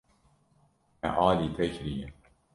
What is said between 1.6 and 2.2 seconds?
kiriye.